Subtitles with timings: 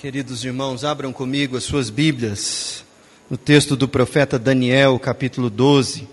[0.00, 2.84] Queridos irmãos, abram comigo as suas Bíblias
[3.28, 6.06] no texto do profeta Daniel, capítulo 12,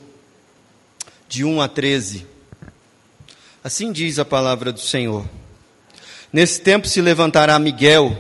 [1.30, 2.26] de 1 a 13.
[3.64, 5.24] Assim diz a palavra do Senhor.
[6.34, 8.18] Nesse tempo se levantará Miguel,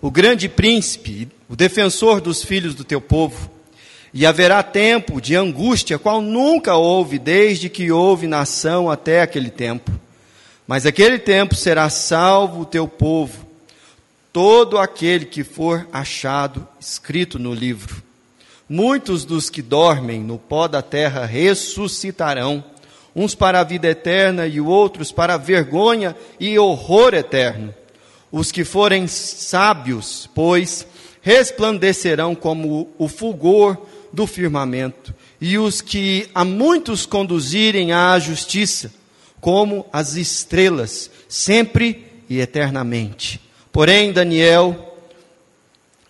[0.00, 3.50] o grande príncipe, o defensor dos filhos do teu povo,
[4.14, 9.90] e haverá tempo de angústia, qual nunca houve desde que houve nação até aquele tempo.
[10.68, 13.49] Mas aquele tempo será salvo o teu povo,
[14.32, 18.02] todo aquele que for achado escrito no livro.
[18.68, 22.62] Muitos dos que dormem no pó da terra ressuscitarão,
[23.14, 27.74] uns para a vida eterna e outros para vergonha e horror eterno.
[28.30, 30.86] Os que forem sábios, pois,
[31.20, 33.76] resplandecerão como o fulgor
[34.12, 38.92] do firmamento, e os que a muitos conduzirem à justiça,
[39.40, 43.49] como as estrelas, sempre e eternamente.
[43.72, 44.96] Porém, Daniel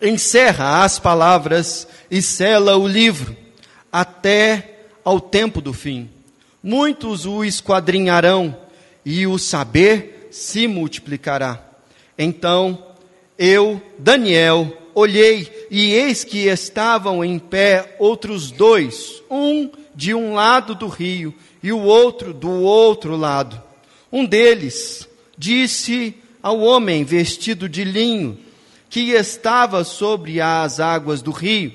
[0.01, 3.35] encerra as palavras e sela o livro
[3.91, 6.09] até ao tempo do fim.
[6.63, 8.55] Muitos o esquadrinharão
[9.05, 11.61] e o saber se multiplicará.
[12.17, 12.83] Então
[13.37, 20.75] eu, Daniel, olhei e eis que estavam em pé outros dois, um de um lado
[20.75, 23.61] do rio e o outro do outro lado.
[24.11, 28.37] Um deles disse ao homem vestido de linho,
[28.89, 31.73] que estava sobre as águas do rio: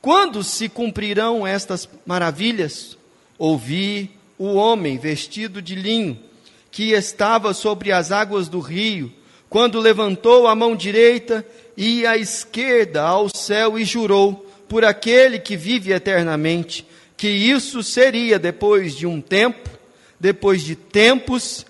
[0.00, 2.96] Quando se cumprirão estas maravilhas?
[3.38, 6.18] Ouvi o homem vestido de linho,
[6.70, 9.12] que estava sobre as águas do rio,
[9.48, 11.44] quando levantou a mão direita
[11.76, 18.38] e a esquerda ao céu e jurou, por aquele que vive eternamente, que isso seria
[18.38, 19.68] depois de um tempo,
[20.18, 21.66] depois de tempos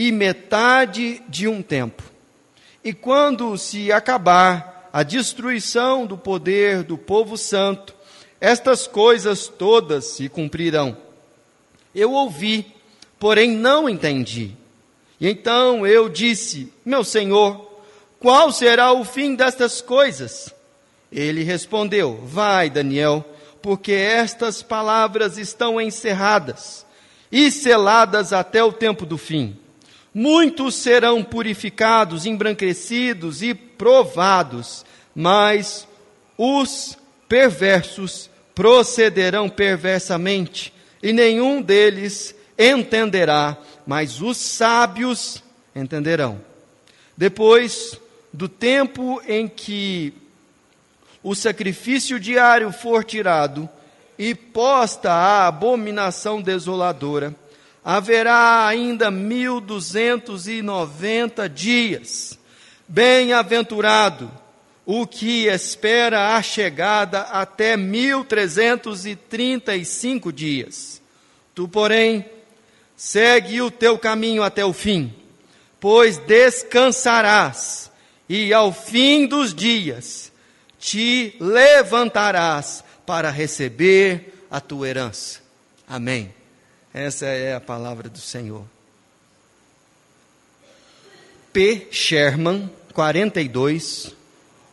[0.00, 2.04] e metade de um tempo.
[2.84, 7.92] E quando se acabar a destruição do poder do povo santo,
[8.40, 10.96] estas coisas todas se cumprirão.
[11.92, 12.64] Eu ouvi,
[13.18, 14.52] porém não entendi.
[15.20, 17.68] E então eu disse: Meu senhor,
[18.20, 20.54] qual será o fim destas coisas?
[21.10, 23.24] Ele respondeu: Vai, Daniel
[23.60, 26.86] porque estas palavras estão encerradas
[27.30, 29.58] e seladas até o tempo do fim.
[30.14, 35.86] Muitos serão purificados, embranquecidos e provados, mas
[36.36, 36.96] os
[37.28, 45.42] perversos procederão perversamente, e nenhum deles entenderá, mas os sábios
[45.76, 46.40] entenderão.
[47.16, 47.98] Depois
[48.32, 50.12] do tempo em que
[51.22, 53.68] o sacrifício diário for tirado
[54.18, 57.34] e posta a abominação desoladora,
[57.90, 62.38] haverá ainda mil duzentos e noventa dias.
[62.86, 64.30] Bem-aventurado
[64.84, 71.00] o que espera a chegada até mil trezentos e trinta e cinco dias.
[71.54, 72.26] Tu, porém,
[72.94, 75.10] segue o teu caminho até o fim,
[75.80, 77.90] pois descansarás,
[78.28, 80.30] e ao fim dos dias
[80.78, 85.40] te levantarás para receber a tua herança.
[85.88, 86.37] Amém.
[86.92, 88.64] Essa é a palavra do Senhor.
[91.52, 91.88] P.
[91.90, 94.14] Sherman, 42,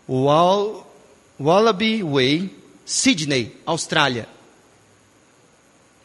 [0.07, 0.85] Wall,
[1.39, 2.55] Wallaby Way,
[2.85, 4.27] Sydney, Austrália.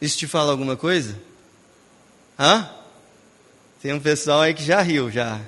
[0.01, 1.19] Isso te fala alguma coisa?
[2.39, 2.71] Hã?
[3.83, 5.41] Tem um pessoal aí que já riu já.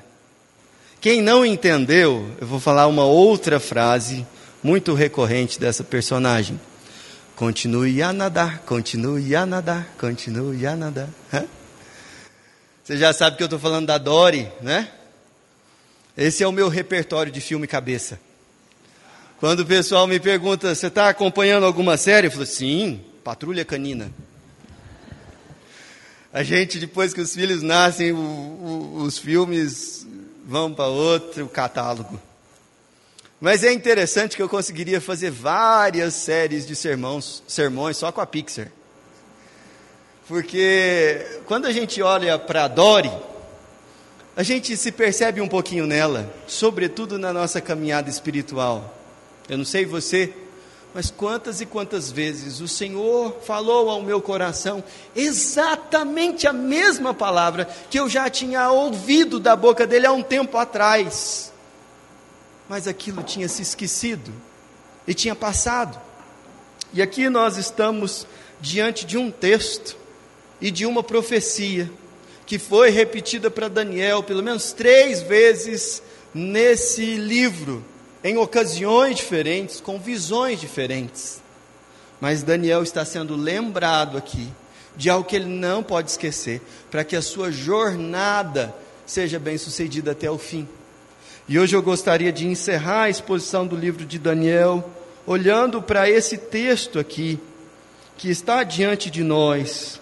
[1.01, 4.27] Quem não entendeu, eu vou falar uma outra frase
[4.63, 6.61] muito recorrente dessa personagem.
[7.43, 11.09] Continue a nadar, continue a nadar, continue a nadar.
[12.85, 14.89] Você já sabe que eu estou falando da Dory, né?
[16.17, 18.21] Esse é o meu repertório de filme cabeça.
[19.41, 22.29] Quando o pessoal me pergunta, você está acompanhando alguma série?
[22.29, 24.13] Eu falo, sim, Patrulha Canina.
[26.33, 30.07] A gente, depois que os filhos nascem, o, o, os filmes
[30.47, 32.21] vão para outro catálogo.
[33.43, 38.27] Mas é interessante que eu conseguiria fazer várias séries de sermões, sermões só com a
[38.27, 38.69] Pixar.
[40.29, 43.11] Porque quando a gente olha para Dory,
[44.37, 48.97] a gente se percebe um pouquinho nela, sobretudo na nossa caminhada espiritual.
[49.49, 50.33] Eu não sei você,
[50.95, 54.85] mas quantas e quantas vezes o Senhor falou ao meu coração
[55.17, 60.57] exatamente a mesma palavra que eu já tinha ouvido da boca dele há um tempo
[60.57, 61.52] atrás
[62.73, 64.33] mas aquilo tinha se esquecido
[65.07, 66.01] e tinha passado.
[66.95, 68.27] E aqui nós estamos
[68.63, 69.95] diante de um texto
[70.59, 71.93] e de uma profecia
[72.47, 76.03] que foi repetida para Daniel pelo menos três vezes
[76.33, 77.85] nesse livro
[78.25, 81.43] em ocasiões diferentes, com visões diferentes.
[82.23, 84.49] Mas Daniel está sendo lembrado aqui
[84.97, 88.75] de algo que ele não pode esquecer, para que a sua jornada
[89.05, 90.67] seja bem sucedida até o fim.
[91.49, 94.89] E hoje eu gostaria de encerrar a exposição do livro de Daniel,
[95.27, 97.39] olhando para esse texto aqui,
[98.17, 100.01] que está diante de nós,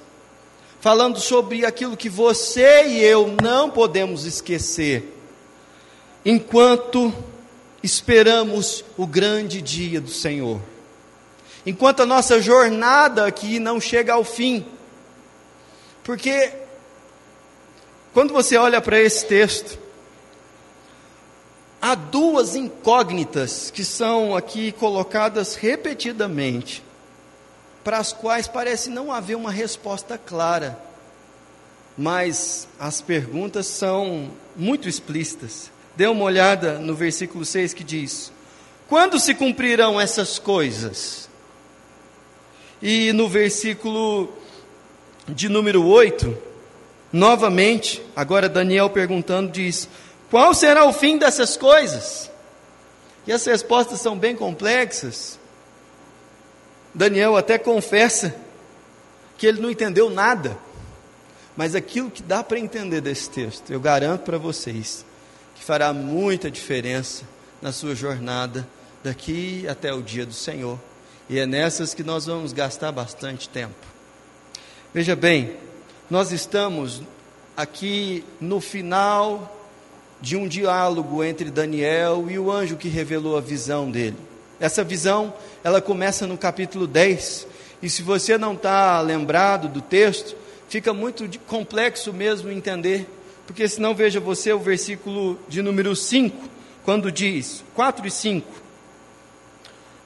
[0.81, 5.17] falando sobre aquilo que você e eu não podemos esquecer,
[6.25, 7.13] enquanto
[7.83, 10.61] esperamos o grande dia do Senhor,
[11.65, 14.67] enquanto a nossa jornada aqui não chega ao fim,
[16.05, 16.53] porque
[18.13, 19.79] quando você olha para esse texto,
[21.81, 26.83] há duas incógnitas que são aqui colocadas repetidamente,
[27.83, 30.79] para as quais parece não haver uma resposta clara,
[31.97, 35.71] mas as perguntas são muito explícitas.
[35.97, 38.33] Dê uma olhada no versículo 6 que diz:
[38.89, 41.29] Quando se cumprirão essas coisas?
[42.83, 44.33] E no versículo
[45.29, 46.37] de número 8,
[47.13, 49.89] novamente, agora Daniel perguntando, diz:
[50.31, 52.31] Qual será o fim dessas coisas?
[53.27, 55.39] E as respostas são bem complexas.
[56.95, 58.35] Daniel até confessa
[59.37, 60.57] que ele não entendeu nada,
[61.57, 65.05] mas aquilo que dá para entender desse texto, eu garanto para vocês,
[65.57, 67.25] que fará muita diferença
[67.61, 68.67] na sua jornada
[69.03, 70.79] daqui até o dia do Senhor.
[71.29, 73.87] E é nessas que nós vamos gastar bastante tempo.
[74.93, 75.57] Veja bem,
[76.09, 77.03] nós estamos
[77.57, 79.60] aqui no final
[80.21, 84.17] de um diálogo entre Daniel e o anjo que revelou a visão dele.
[84.59, 85.33] Essa visão,
[85.65, 87.47] ela começa no capítulo 10,
[87.83, 90.37] e se você não está lembrado do texto,
[90.69, 93.09] fica muito complexo mesmo entender,
[93.47, 96.37] porque senão veja você o versículo de número 5,
[96.85, 98.47] quando diz, 4 e 5,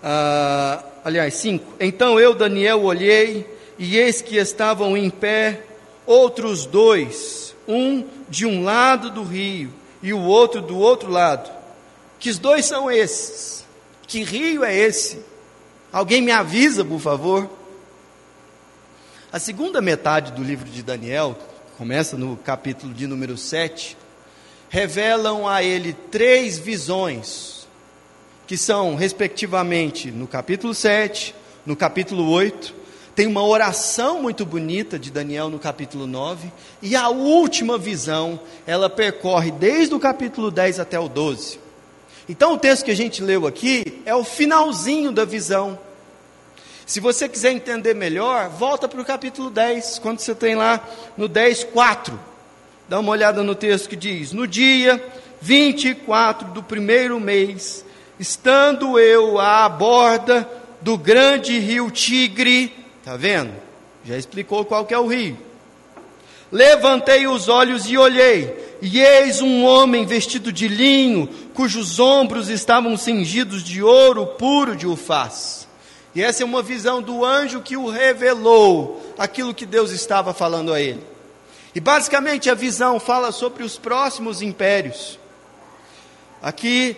[0.04, 3.44] ah, aliás, 5, então eu, Daniel, olhei,
[3.76, 5.62] e eis que estavam em pé
[6.06, 9.70] outros dois, um de um lado do rio
[10.04, 11.50] e o outro do outro lado.
[12.20, 13.64] Que dois são esses?
[14.06, 15.18] Que rio é esse?
[15.90, 17.50] Alguém me avisa, por favor?
[19.32, 21.36] A segunda metade do livro de Daniel,
[21.78, 23.96] começa no capítulo de número 7,
[24.68, 27.66] revelam a ele três visões,
[28.46, 31.34] que são, respectivamente, no capítulo 7,
[31.64, 32.74] no capítulo 8
[33.14, 36.50] tem uma oração muito bonita de Daniel no capítulo 9,
[36.82, 41.60] e a última visão, ela percorre desde o capítulo 10 até o 12.
[42.28, 45.78] Então o texto que a gente leu aqui é o finalzinho da visão.
[46.86, 50.82] Se você quiser entender melhor, volta para o capítulo 10, quando você tem lá
[51.16, 52.18] no 10, 4.
[52.88, 55.02] Dá uma olhada no texto que diz: No dia
[55.40, 57.84] 24 do primeiro mês,
[58.18, 60.48] estando eu à borda
[60.82, 63.52] do grande rio Tigre, Está vendo?
[64.02, 65.36] Já explicou qual que é o rio.
[66.50, 72.96] Levantei os olhos e olhei, e eis um homem vestido de linho, cujos ombros estavam
[72.96, 75.68] cingidos de ouro puro de ufaz.
[76.14, 80.72] E essa é uma visão do anjo que o revelou, aquilo que Deus estava falando
[80.72, 81.04] a ele.
[81.74, 85.18] E basicamente a visão fala sobre os próximos impérios.
[86.40, 86.96] Aqui,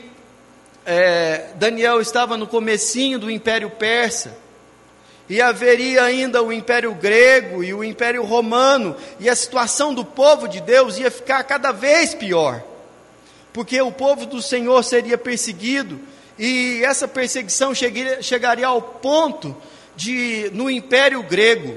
[0.85, 4.46] é, Daniel estava no comecinho do Império Persa,
[5.29, 10.47] e haveria ainda o Império Grego e o Império Romano, e a situação do povo
[10.47, 12.63] de Deus ia ficar cada vez pior,
[13.53, 15.99] porque o povo do Senhor seria perseguido,
[16.39, 19.57] e essa perseguição chegaria, ao ponto
[19.97, 21.77] de, no Império Grego,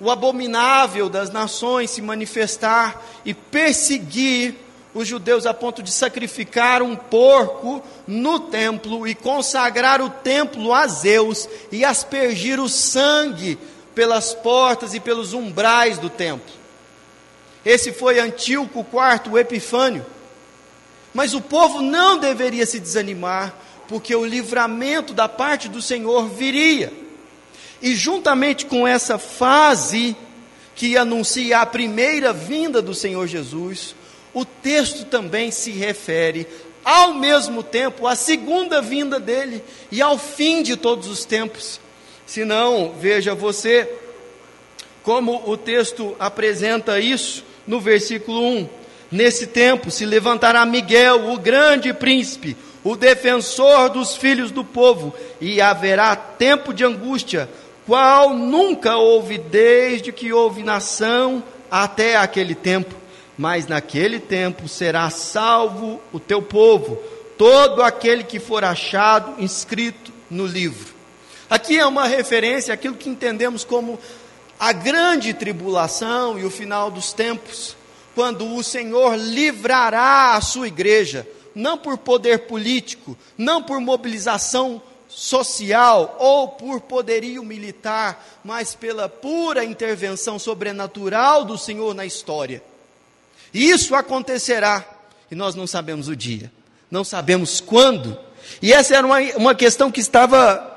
[0.00, 4.54] o abominável das nações se manifestar e perseguir
[4.94, 10.86] os judeus a ponto de sacrificar um porco no templo e consagrar o templo a
[10.86, 13.58] Zeus e aspergir o sangue
[13.92, 16.54] pelas portas e pelos umbrais do templo.
[17.64, 20.06] Esse foi Antíoco IV, o Epifânio.
[21.12, 23.54] Mas o povo não deveria se desanimar,
[23.88, 26.92] porque o livramento da parte do Senhor viria.
[27.82, 30.16] E juntamente com essa fase
[30.74, 33.94] que anuncia a primeira vinda do Senhor Jesus,
[34.34, 36.46] o texto também se refere
[36.84, 41.80] ao mesmo tempo à segunda vinda dele e ao fim de todos os tempos.
[42.26, 43.88] Se não, veja você
[45.02, 48.68] como o texto apresenta isso no versículo 1.
[49.10, 55.60] Nesse tempo se levantará Miguel, o grande príncipe, o defensor dos filhos do povo, e
[55.60, 57.48] haverá tempo de angústia,
[57.86, 63.03] qual nunca houve desde que houve nação até aquele tempo
[63.36, 66.96] mas naquele tempo será salvo o teu povo,
[67.36, 70.94] todo aquele que for achado inscrito no livro.
[71.50, 73.98] Aqui é uma referência àquilo que entendemos como
[74.58, 77.76] a grande tribulação e o final dos tempos,
[78.14, 86.16] quando o Senhor livrará a sua igreja, não por poder político, não por mobilização social
[86.18, 92.62] ou por poderio militar, mas pela pura intervenção sobrenatural do Senhor na história.
[93.54, 94.84] Isso acontecerá
[95.30, 96.52] e nós não sabemos o dia,
[96.90, 98.18] não sabemos quando.
[98.60, 100.72] E essa era uma, uma questão que estava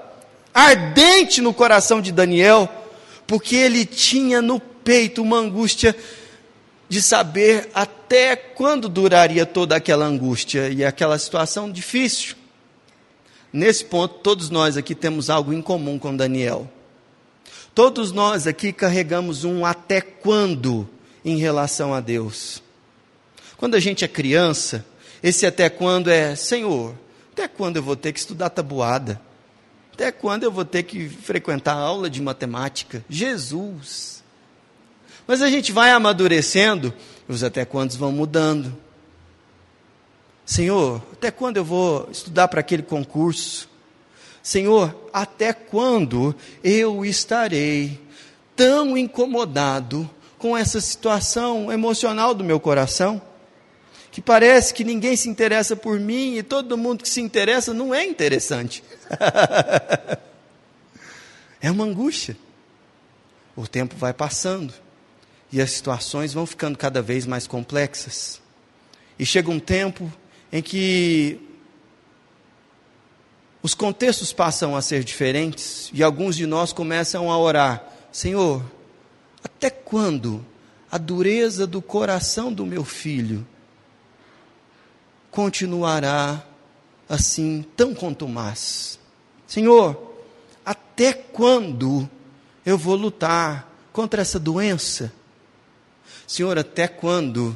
[0.53, 2.69] ardente no coração de Daniel,
[3.25, 5.95] porque ele tinha no peito uma angústia
[6.87, 12.35] de saber até quando duraria toda aquela angústia e aquela situação difícil.
[13.51, 16.69] Nesse ponto, todos nós aqui temos algo em comum com Daniel.
[17.73, 20.87] Todos nós aqui carregamos um até quando
[21.23, 22.63] em relação a Deus.
[23.57, 24.85] Quando a gente é criança,
[25.21, 26.95] esse até quando é, Senhor,
[27.33, 29.19] até quando eu vou ter que estudar tabuada?
[29.93, 33.03] Até quando eu vou ter que frequentar aula de matemática?
[33.09, 34.23] Jesus.
[35.25, 36.93] Mas a gente vai amadurecendo,
[37.27, 38.77] os até quantos vão mudando.
[40.45, 43.67] Senhor, até quando eu vou estudar para aquele concurso?
[44.41, 46.33] Senhor, até quando
[46.63, 47.99] eu estarei
[48.55, 53.21] tão incomodado com essa situação emocional do meu coração?
[54.17, 57.93] Que parece que ninguém se interessa por mim e todo mundo que se interessa não
[57.93, 58.83] é interessante.
[61.61, 62.35] é uma angústia.
[63.55, 64.73] O tempo vai passando
[65.51, 68.41] e as situações vão ficando cada vez mais complexas.
[69.19, 70.11] E chega um tempo
[70.51, 71.39] em que
[73.61, 78.65] os contextos passam a ser diferentes e alguns de nós começam a orar: Senhor,
[79.43, 80.43] até quando
[80.91, 83.45] a dureza do coração do meu filho
[85.37, 86.43] continuará
[87.07, 88.97] assim tão contumaz?
[89.45, 90.15] Senhor,
[90.65, 92.09] até quando
[92.65, 95.13] eu vou lutar contra essa doença?
[96.25, 97.55] Senhor, até quando?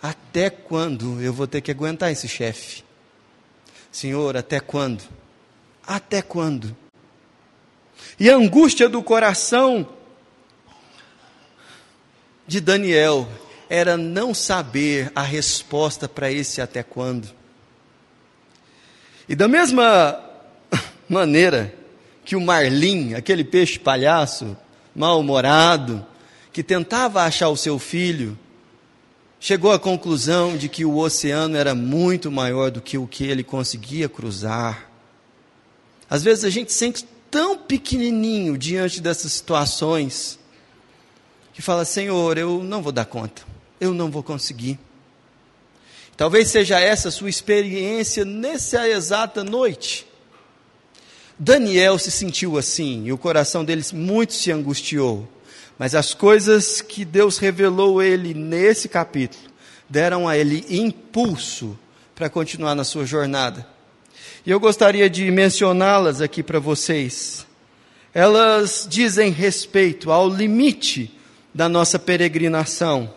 [0.00, 2.84] Até quando eu vou ter que aguentar esse chefe?
[3.90, 5.02] Senhor, até quando?
[5.84, 6.76] Até quando?
[8.16, 9.88] E a angústia do coração
[12.46, 13.28] de Daniel
[13.74, 17.30] era não saber a resposta para esse até quando.
[19.26, 20.22] E da mesma
[21.08, 21.74] maneira
[22.22, 24.54] que o marlim, aquele peixe palhaço,
[24.94, 26.04] mal-humorado,
[26.52, 28.38] que tentava achar o seu filho,
[29.40, 33.42] chegou à conclusão de que o oceano era muito maior do que o que ele
[33.42, 34.90] conseguia cruzar.
[36.10, 40.38] Às vezes a gente se sente tão pequenininho diante dessas situações
[41.54, 43.50] que fala: Senhor, eu não vou dar conta,
[43.82, 44.78] eu não vou conseguir.
[46.16, 50.06] Talvez seja essa a sua experiência nessa exata noite.
[51.36, 55.28] Daniel se sentiu assim e o coração dele muito se angustiou.
[55.76, 59.50] Mas as coisas que Deus revelou a ele nesse capítulo
[59.90, 61.76] deram a ele impulso
[62.14, 63.66] para continuar na sua jornada.
[64.46, 67.44] E eu gostaria de mencioná-las aqui para vocês.
[68.14, 71.10] Elas dizem respeito ao limite
[71.52, 73.12] da nossa peregrinação,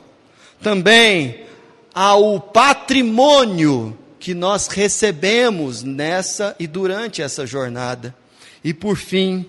[0.62, 1.46] também
[1.94, 8.16] ao patrimônio que nós recebemos nessa e durante essa jornada,
[8.64, 9.46] e por fim,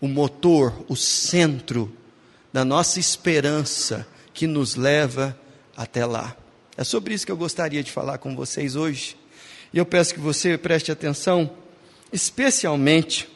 [0.00, 1.92] o motor, o centro
[2.52, 5.38] da nossa esperança que nos leva
[5.76, 6.36] até lá.
[6.76, 9.16] É sobre isso que eu gostaria de falar com vocês hoje.
[9.72, 11.50] E eu peço que você preste atenção,
[12.12, 13.28] especialmente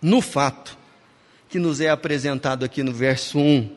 [0.00, 0.78] no fato
[1.48, 3.70] que nos é apresentado aqui no verso 1.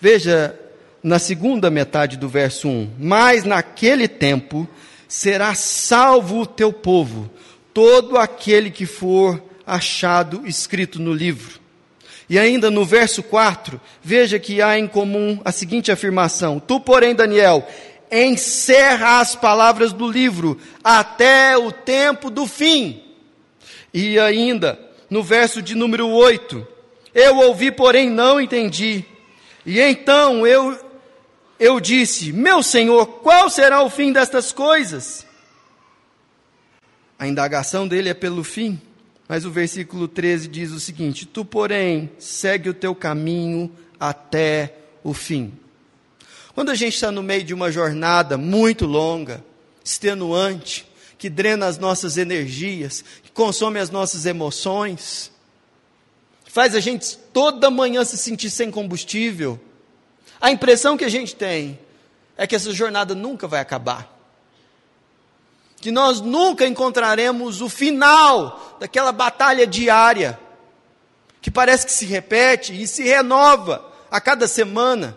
[0.00, 0.58] Veja,
[1.06, 4.68] na segunda metade do verso 1: Mas naquele tempo
[5.06, 7.30] será salvo o teu povo,
[7.72, 11.60] todo aquele que for achado escrito no livro.
[12.28, 17.14] E ainda no verso 4, veja que há em comum a seguinte afirmação: Tu, porém,
[17.14, 17.64] Daniel,
[18.10, 23.00] encerra as palavras do livro até o tempo do fim.
[23.94, 24.76] E ainda,
[25.08, 26.66] no verso de número 8,
[27.14, 29.04] eu ouvi, porém não entendi.
[29.64, 30.85] E então eu,
[31.58, 35.26] eu disse: Meu Senhor, qual será o fim destas coisas?
[37.18, 38.80] A indagação dele é pelo fim.
[39.28, 45.12] Mas o versículo 13 diz o seguinte: Tu, porém, segue o teu caminho até o
[45.12, 45.52] fim.
[46.54, 49.44] Quando a gente está no meio de uma jornada muito longa,
[49.84, 55.30] extenuante, que drena as nossas energias, que consome as nossas emoções,
[56.44, 59.60] faz a gente toda manhã se sentir sem combustível,
[60.40, 61.78] a impressão que a gente tem
[62.36, 64.14] é que essa jornada nunca vai acabar.
[65.78, 70.38] que nós nunca encontraremos o final daquela batalha diária,
[71.40, 75.16] que parece que se repete e se renova a cada semana.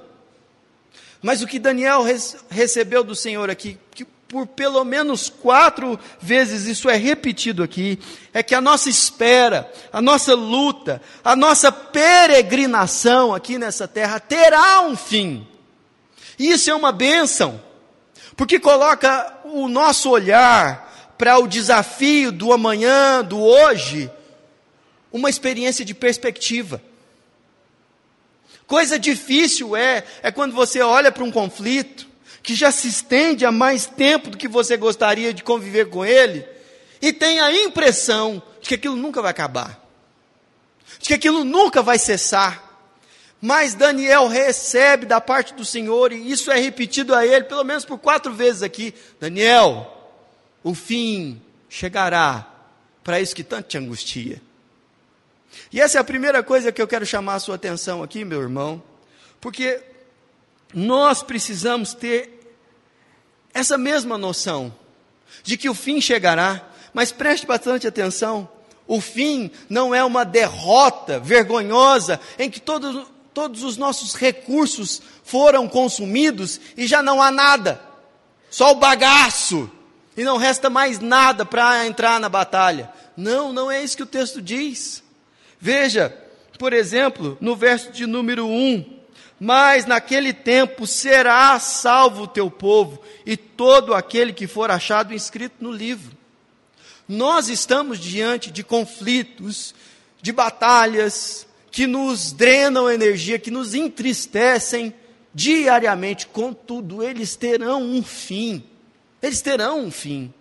[1.21, 2.03] Mas o que Daniel
[2.49, 7.97] recebeu do Senhor aqui, que por pelo menos quatro vezes isso é repetido aqui,
[8.31, 14.81] é que a nossa espera, a nossa luta, a nossa peregrinação aqui nessa terra terá
[14.81, 15.47] um fim.
[16.37, 17.59] Isso é uma bênção,
[18.37, 24.11] porque coloca o nosso olhar para o desafio do amanhã, do hoje,
[25.11, 26.79] uma experiência de perspectiva.
[28.67, 32.08] Coisa difícil é, é quando você olha para um conflito,
[32.49, 36.43] que já se estende há mais tempo do que você gostaria de conviver com ele,
[36.99, 39.79] e tem a impressão de que aquilo nunca vai acabar,
[40.99, 42.89] de que aquilo nunca vai cessar.
[43.39, 47.85] Mas Daniel recebe da parte do Senhor, e isso é repetido a ele pelo menos
[47.85, 50.09] por quatro vezes aqui: Daniel,
[50.63, 51.39] o fim
[51.69, 52.51] chegará
[53.03, 54.41] para isso que tanto te angustia.
[55.71, 58.41] E essa é a primeira coisa que eu quero chamar a sua atenção aqui, meu
[58.41, 58.81] irmão,
[59.39, 59.83] porque
[60.73, 62.38] nós precisamos ter
[63.53, 64.73] essa mesma noção
[65.43, 68.49] de que o fim chegará, mas preste bastante atenção:
[68.87, 75.67] o fim não é uma derrota vergonhosa em que todos, todos os nossos recursos foram
[75.67, 77.81] consumidos e já não há nada,
[78.49, 79.69] só o bagaço,
[80.17, 82.91] e não resta mais nada para entrar na batalha.
[83.15, 85.03] Não, não é isso que o texto diz.
[85.59, 86.15] Veja,
[86.57, 88.98] por exemplo, no verso de número 1
[89.39, 95.55] mas naquele tempo será salvo o teu povo e todo aquele que for achado inscrito
[95.59, 96.17] no livro.
[97.07, 99.73] Nós estamos diante de conflitos,
[100.21, 104.93] de batalhas que nos drenam energia, que nos entristecem
[105.33, 108.63] diariamente, contudo, eles terão um fim.
[109.21, 110.33] Eles terão um fim.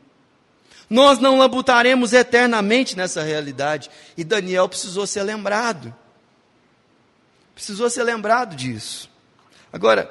[0.89, 5.95] Nós não labutaremos eternamente nessa realidade, e Daniel precisou ser lembrado.
[7.59, 9.11] Precisou ser lembrado disso.
[9.73, 10.09] Agora,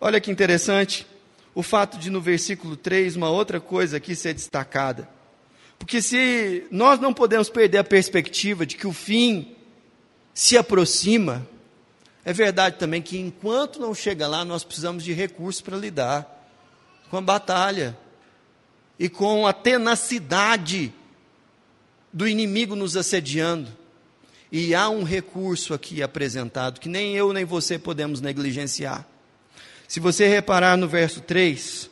[0.00, 1.06] olha que interessante
[1.54, 5.06] o fato de no versículo 3 uma outra coisa aqui ser destacada.
[5.78, 9.54] Porque se nós não podemos perder a perspectiva de que o fim
[10.32, 11.46] se aproxima,
[12.24, 16.48] é verdade também que enquanto não chega lá, nós precisamos de recursos para lidar
[17.10, 17.94] com a batalha
[18.98, 20.94] e com a tenacidade
[22.10, 23.70] do inimigo nos assediando.
[24.50, 29.06] E há um recurso aqui apresentado que nem eu nem você podemos negligenciar.
[29.88, 31.90] Se você reparar no verso 3,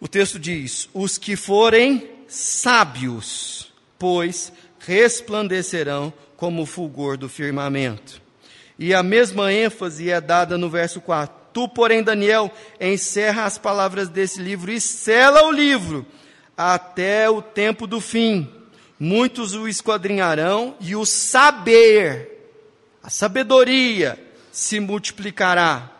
[0.00, 8.20] o texto diz: Os que forem sábios, pois resplandecerão como o fulgor do firmamento.
[8.78, 11.42] E a mesma ênfase é dada no verso 4.
[11.52, 12.50] Tu, porém, Daniel,
[12.80, 16.06] encerra as palavras desse livro e sela o livro
[16.56, 18.48] até o tempo do fim
[19.02, 22.52] muitos o esquadrinharão e o saber,
[23.02, 24.16] a sabedoria,
[24.52, 25.90] se multiplicará.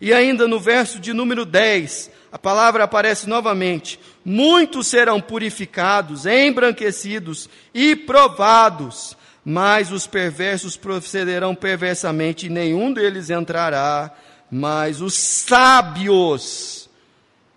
[0.00, 7.50] E ainda no verso de número 10, a palavra aparece novamente: muitos serão purificados, embranquecidos
[7.74, 14.10] e provados, mas os perversos procederão perversamente, e nenhum deles entrará,
[14.50, 16.88] mas os sábios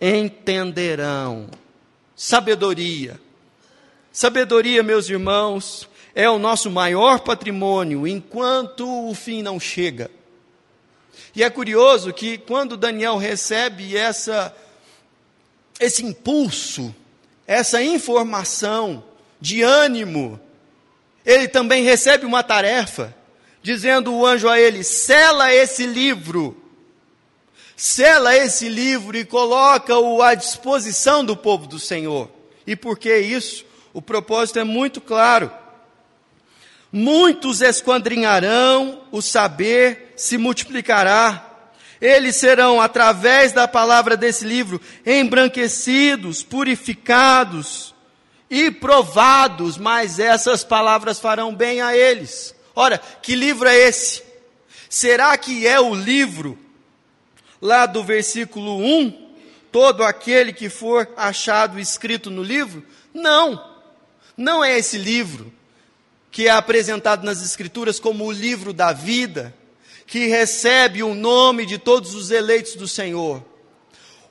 [0.02, 1.48] entenderão.
[2.14, 3.18] Sabedoria
[4.12, 10.12] Sabedoria, meus irmãos, é o nosso maior patrimônio enquanto o fim não chega.
[11.34, 14.54] E é curioso que quando Daniel recebe essa
[15.80, 16.94] esse impulso,
[17.48, 19.04] essa informação
[19.40, 20.40] de ânimo,
[21.26, 23.16] ele também recebe uma tarefa,
[23.64, 26.62] dizendo o anjo a ele: sela esse livro,
[27.78, 32.30] sela esse livro e coloca-o à disposição do povo do Senhor.
[32.68, 33.71] E por que isso?
[33.94, 35.52] O propósito é muito claro.
[36.92, 41.48] Muitos esquadrinharão, o saber se multiplicará.
[42.02, 47.94] Eles serão, através da palavra desse livro, embranquecidos, purificados
[48.50, 52.54] e provados, mas essas palavras farão bem a eles.
[52.76, 54.24] Ora, que livro é esse?
[54.90, 56.58] Será que é o livro
[57.62, 59.32] lá do versículo 1?
[59.72, 62.86] Todo aquele que for achado escrito no livro?
[63.14, 63.72] Não.
[64.36, 65.52] Não é esse livro
[66.32, 69.54] que é apresentado nas Escrituras como o livro da vida,
[70.08, 73.44] que recebe o nome de todos os eleitos do Senhor.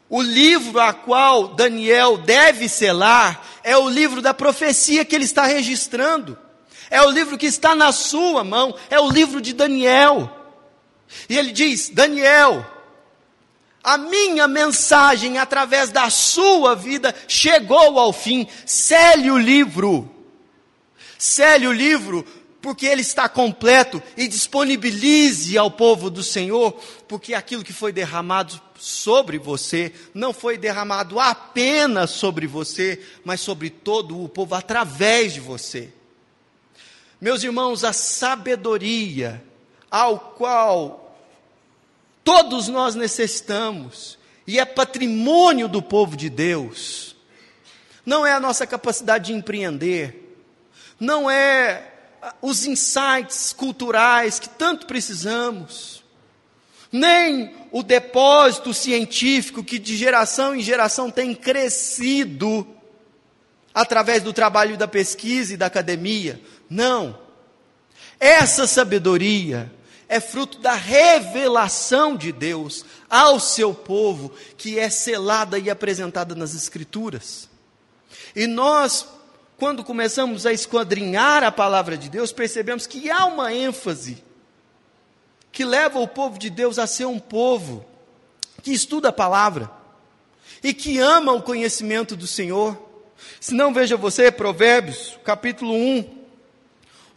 [0.08, 5.44] O livro a qual Daniel deve selar é o livro da profecia que ele está
[5.44, 6.36] registrando.
[6.90, 10.28] É o livro que está na sua mão, é o livro de Daniel.
[11.28, 12.66] E ele diz: Daniel,
[13.82, 18.46] A minha mensagem, através da sua vida, chegou ao fim.
[18.66, 20.08] Cele o livro.
[21.18, 22.24] Cele o livro,
[22.60, 26.72] porque ele está completo e disponibilize ao povo do Senhor,
[27.08, 33.70] porque aquilo que foi derramado sobre você não foi derramado apenas sobre você, mas sobre
[33.70, 35.90] todo o povo através de você.
[37.20, 39.42] Meus irmãos, a sabedoria
[39.90, 40.99] ao qual
[42.24, 47.16] todos nós necessitamos, e é patrimônio do povo de Deus.
[48.04, 50.36] Não é a nossa capacidade de empreender,
[50.98, 51.86] não é
[52.42, 56.04] os insights culturais que tanto precisamos,
[56.92, 62.66] nem o depósito científico que de geração em geração tem crescido
[63.72, 66.40] através do trabalho da pesquisa e da academia.
[66.68, 67.18] Não.
[68.18, 69.72] Essa sabedoria
[70.10, 76.52] é fruto da revelação de Deus ao seu povo, que é selada e apresentada nas
[76.52, 77.48] Escrituras.
[78.34, 79.06] E nós,
[79.56, 84.20] quando começamos a esquadrinhar a palavra de Deus, percebemos que há uma ênfase
[85.52, 87.84] que leva o povo de Deus a ser um povo
[88.64, 89.70] que estuda a palavra
[90.60, 92.76] e que ama o conhecimento do Senhor.
[93.40, 96.19] Se não, veja você, Provérbios, capítulo 1,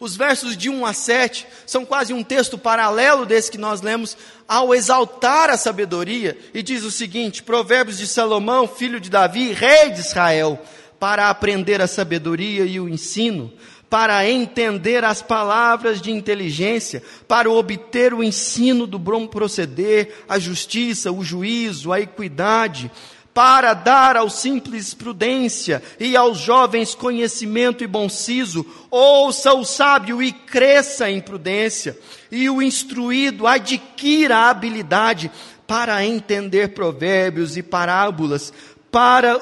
[0.00, 4.16] os versos de 1 a 7 são quase um texto paralelo desse que nós lemos
[4.46, 9.90] ao exaltar a sabedoria, e diz o seguinte: Provérbios de Salomão, filho de Davi, rei
[9.90, 10.60] de Israel,
[10.98, 13.52] para aprender a sabedoria e o ensino,
[13.88, 21.12] para entender as palavras de inteligência, para obter o ensino do bom proceder, a justiça,
[21.12, 22.90] o juízo, a equidade,
[23.34, 30.22] para dar aos simples prudência e aos jovens conhecimento e bom siso, ouça o sábio
[30.22, 31.98] e cresça em prudência,
[32.30, 35.32] e o instruído adquira habilidade
[35.66, 38.52] para entender provérbios e parábolas,
[38.92, 39.40] para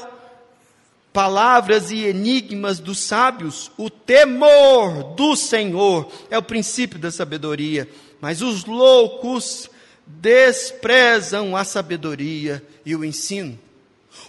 [1.12, 7.86] palavras e enigmas dos sábios, o temor do Senhor é o princípio da sabedoria,
[8.18, 9.68] mas os loucos
[10.06, 13.58] desprezam a sabedoria e o ensino.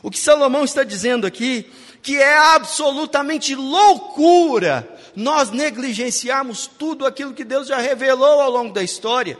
[0.03, 1.65] O que Salomão está dizendo aqui,
[2.01, 8.83] que é absolutamente loucura nós negligenciarmos tudo aquilo que Deus já revelou ao longo da
[8.83, 9.39] história.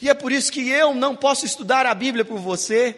[0.00, 2.96] E é por isso que eu não posso estudar a Bíblia por você,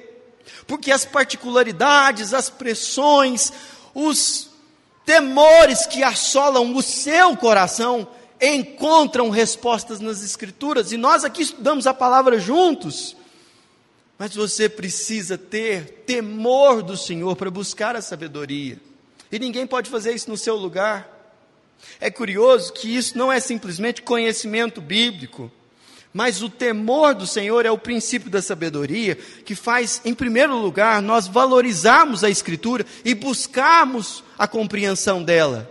[0.67, 3.53] porque as particularidades, as pressões,
[3.93, 4.51] os
[5.05, 8.07] temores que assolam o seu coração
[8.41, 13.17] encontram respostas nas Escrituras, e nós aqui estudamos a palavra juntos,
[14.19, 18.81] mas você precisa ter temor do Senhor para buscar a sabedoria.
[19.31, 21.13] E ninguém pode fazer isso no seu lugar.
[22.01, 25.51] É curioso que isso não é simplesmente conhecimento bíblico,
[26.13, 31.03] mas o temor do Senhor é o princípio da sabedoria que faz, em primeiro lugar,
[31.03, 35.71] nós valorizarmos a Escritura e buscarmos a compreensão dela.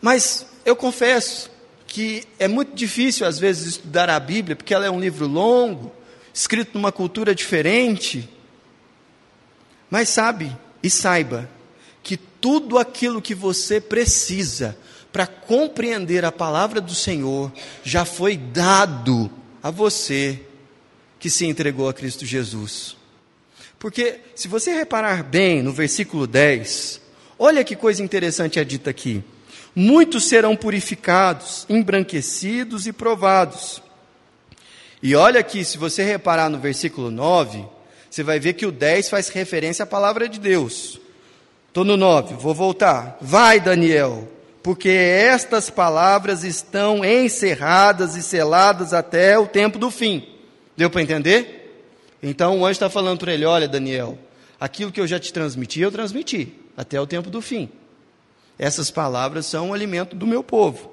[0.00, 1.50] Mas eu confesso,
[1.94, 5.92] que é muito difícil às vezes estudar a Bíblia, porque ela é um livro longo,
[6.34, 8.28] escrito numa cultura diferente.
[9.88, 10.50] Mas sabe
[10.82, 11.48] e saiba
[12.02, 14.76] que tudo aquilo que você precisa
[15.12, 17.52] para compreender a palavra do Senhor
[17.84, 19.30] já foi dado
[19.62, 20.40] a você
[21.20, 22.96] que se entregou a Cristo Jesus.
[23.78, 27.00] Porque se você reparar bem no versículo 10,
[27.38, 29.22] olha que coisa interessante é dita aqui
[29.74, 33.82] muitos serão purificados, embranquecidos e provados.
[35.02, 37.64] E olha aqui, se você reparar no versículo 9,
[38.10, 41.00] você vai ver que o 10 faz referência à palavra de Deus.
[41.68, 43.18] Estou no 9, vou voltar.
[43.20, 44.28] Vai, Daniel,
[44.62, 50.26] porque estas palavras estão encerradas e seladas até o tempo do fim.
[50.76, 51.84] Deu para entender?
[52.22, 54.18] Então o anjo está falando para ele: Olha, Daniel,
[54.58, 57.68] aquilo que eu já te transmiti, eu transmiti, até o tempo do fim.
[58.58, 60.92] Essas palavras são o alimento do meu povo.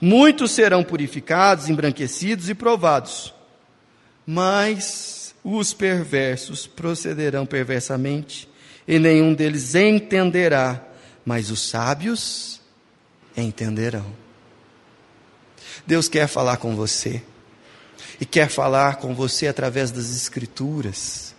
[0.00, 3.32] Muitos serão purificados, embranquecidos e provados,
[4.26, 8.48] mas os perversos procederão perversamente,
[8.86, 10.84] e nenhum deles entenderá,
[11.24, 12.60] mas os sábios
[13.36, 14.06] entenderão.
[15.86, 17.22] Deus quer falar com você,
[18.20, 21.34] e quer falar com você através das Escrituras.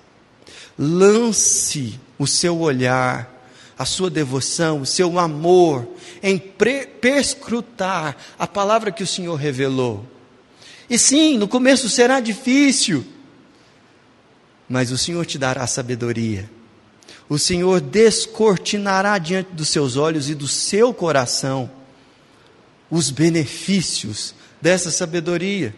[0.77, 3.36] Lance o seu olhar
[3.77, 5.87] a sua devoção, o seu amor
[6.23, 10.05] em perscrutar a palavra que o Senhor revelou.
[10.89, 13.05] E sim, no começo será difícil,
[14.67, 16.49] mas o Senhor te dará sabedoria.
[17.29, 21.69] O Senhor descortinará diante dos seus olhos e do seu coração
[22.89, 25.75] os benefícios dessa sabedoria.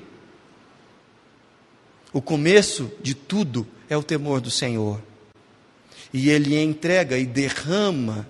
[2.14, 5.02] O começo de tudo é o temor do Senhor.
[6.14, 8.28] E Ele entrega e derrama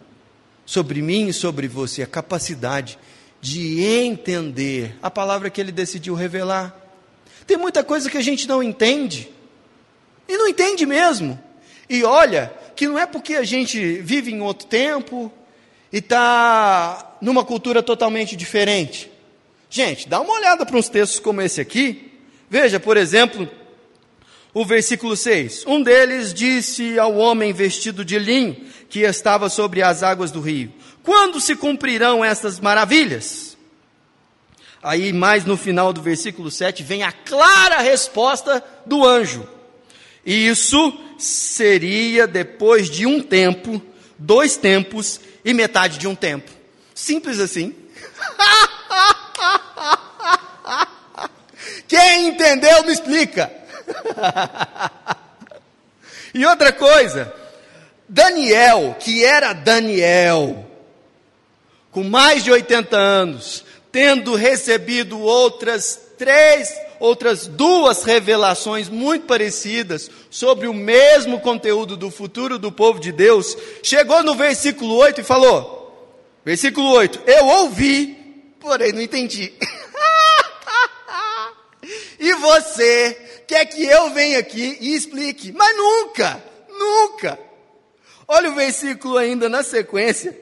[0.66, 3.00] sobre mim e sobre você a capacidade
[3.42, 6.76] de entender a palavra que Ele decidiu revelar.
[7.48, 9.30] Tem muita coisa que a gente não entende,
[10.28, 11.40] e não entende mesmo.
[11.90, 15.32] E olha, que não é porque a gente vive em outro tempo
[15.92, 19.12] e está numa cultura totalmente diferente.
[19.70, 22.12] Gente, dá uma olhada para uns textos como esse aqui.
[22.50, 23.50] Veja, por exemplo,
[24.54, 25.66] o versículo 6.
[25.68, 28.58] Um deles disse ao homem vestido de linho
[28.90, 30.72] que estava sobre as águas do rio:
[31.04, 33.58] Quando se cumprirão estas maravilhas?
[34.82, 39.46] Aí, mais no final do versículo 7, vem a clara resposta do anjo.
[40.26, 43.82] Isso seria depois de um tempo,
[44.18, 46.50] dois tempos e metade de um tempo.
[46.96, 47.76] Simples assim.
[51.88, 53.59] Quem entendeu, me explica.
[56.34, 57.34] e outra coisa,
[58.08, 60.66] Daniel, que era Daniel,
[61.92, 70.68] com mais de 80 anos, tendo recebido outras três, outras duas revelações muito parecidas sobre
[70.68, 75.80] o mesmo conteúdo do futuro do povo de Deus, chegou no versículo 8 e falou:
[76.44, 78.18] Versículo 8: Eu ouvi,
[78.60, 79.54] porém não entendi.
[82.20, 87.40] e você quer que eu venha aqui e explique, mas nunca, nunca.
[88.28, 90.38] Olha o versículo ainda na sequência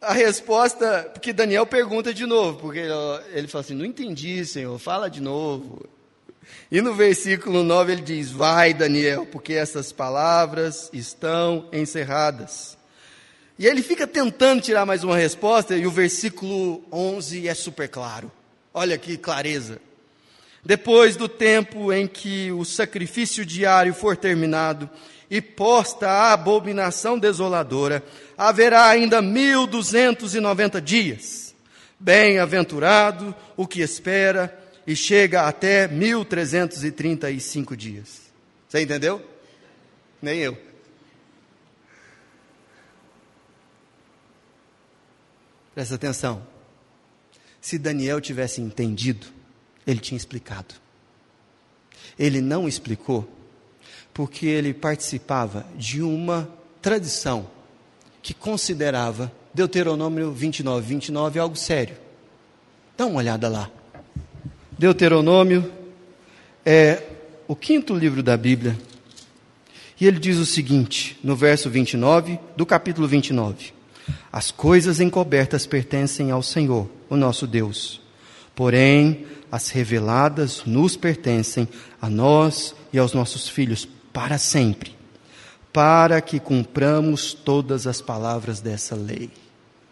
[0.00, 2.92] a resposta, porque Daniel pergunta de novo, porque ele,
[3.32, 5.84] ele fala assim: Não entendi, Senhor, fala de novo.
[6.70, 12.78] E no versículo 9 ele diz: Vai, Daniel, porque essas palavras estão encerradas.
[13.58, 18.30] E ele fica tentando tirar mais uma resposta, e o versículo 11 é super claro.
[18.72, 19.80] Olha que clareza.
[20.64, 24.88] Depois do tempo em que o sacrifício diário for terminado
[25.28, 28.04] e posta a abominação desoladora,
[28.38, 31.52] haverá ainda mil duzentos e noventa dias.
[31.98, 38.32] Bem-aventurado o que espera e chega até mil trezentos e trinta e cinco dias.
[38.68, 39.24] Você entendeu?
[40.20, 40.56] Nem eu.
[45.74, 46.46] Presta atenção.
[47.60, 49.26] Se Daniel tivesse entendido,
[49.86, 50.74] ele tinha explicado.
[52.18, 53.28] Ele não explicou
[54.12, 56.48] porque ele participava de uma
[56.80, 57.48] tradição
[58.22, 61.96] que considerava Deuteronômio 29, 29 algo sério.
[62.96, 63.70] Dá uma olhada lá.
[64.78, 65.72] Deuteronômio
[66.64, 67.02] é
[67.48, 68.78] o quinto livro da Bíblia.
[70.00, 73.72] E ele diz o seguinte, no verso 29 do capítulo 29:
[74.32, 78.00] As coisas encobertas pertencem ao Senhor, o nosso Deus.
[78.54, 81.68] Porém, as reveladas nos pertencem
[82.00, 85.02] a nós e aos nossos filhos para sempre
[85.72, 89.30] para que cumpramos todas as palavras dessa lei.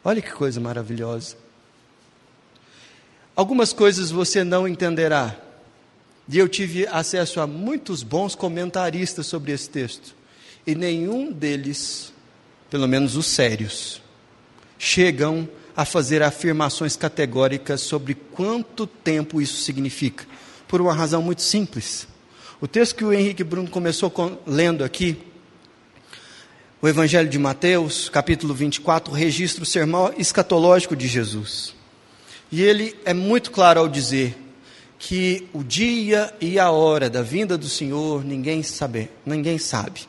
[0.04, 1.36] Olha que coisa maravilhosa.
[3.34, 5.34] Algumas coisas você não entenderá.
[6.28, 10.14] E eu tive acesso a muitos bons comentaristas sobre esse texto.
[10.66, 12.12] E nenhum deles,
[12.68, 14.02] pelo menos os sérios,
[14.78, 15.48] chegam
[15.80, 20.26] a fazer afirmações categóricas sobre quanto tempo isso significa.
[20.68, 22.06] Por uma razão muito simples.
[22.60, 24.12] O texto que o Henrique Bruno começou
[24.46, 25.16] lendo aqui
[26.82, 31.74] o Evangelho de Mateus, capítulo 24, registra o sermão escatológico de Jesus.
[32.52, 34.36] E ele é muito claro ao dizer
[34.98, 40.02] que o dia e a hora da vinda do Senhor ninguém sabe, ninguém sabe.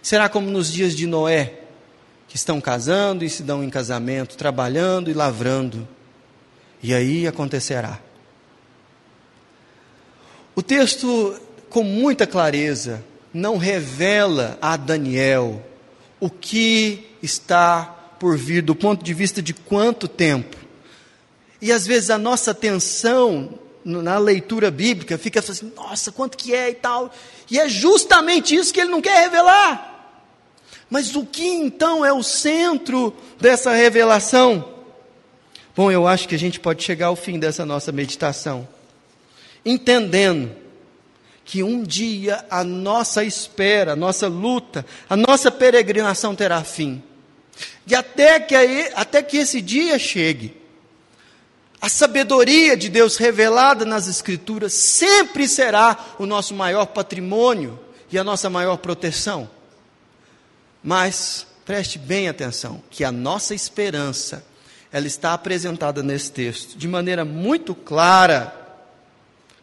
[0.00, 1.67] Será como nos dias de Noé,
[2.28, 5.88] que estão casando e se dão em casamento, trabalhando e lavrando.
[6.82, 7.98] E aí acontecerá.
[10.54, 15.64] O texto, com muita clareza, não revela a Daniel
[16.20, 17.84] o que está
[18.18, 20.56] por vir do ponto de vista de quanto tempo.
[21.60, 26.70] E às vezes a nossa atenção na leitura bíblica fica assim, nossa, quanto que é
[26.70, 27.12] e tal.
[27.50, 29.97] E é justamente isso que ele não quer revelar.
[30.90, 34.76] Mas o que então é o centro dessa revelação?
[35.76, 38.66] Bom, eu acho que a gente pode chegar ao fim dessa nossa meditação,
[39.64, 40.50] entendendo
[41.44, 47.02] que um dia a nossa espera, a nossa luta, a nossa peregrinação terá fim.
[47.86, 48.54] E até que,
[48.94, 50.56] até que esse dia chegue,
[51.80, 57.78] a sabedoria de Deus revelada nas Escrituras sempre será o nosso maior patrimônio
[58.10, 59.48] e a nossa maior proteção.
[60.88, 64.42] Mas preste bem atenção que a nossa esperança
[64.90, 68.56] ela está apresentada nesse texto de maneira muito clara.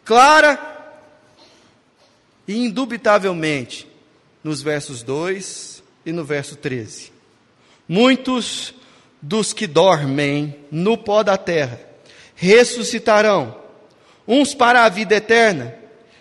[0.04, 0.56] Clara
[2.46, 3.88] E indubitavelmente,
[4.44, 7.10] nos versos 2 e no verso 13.
[7.88, 8.72] Muitos
[9.20, 11.80] dos que dormem no pó da terra
[12.36, 13.60] ressuscitarão,
[14.28, 15.74] uns para a vida eterna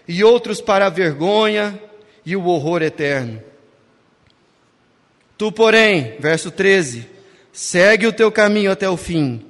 [0.08, 1.80] e outros para a vergonha
[2.26, 3.54] e o horror eterno.
[5.38, 7.10] Tu, porém, verso 13,
[7.52, 9.46] segue o teu caminho até o fim,